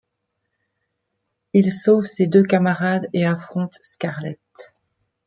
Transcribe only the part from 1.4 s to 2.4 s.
Il sauve ses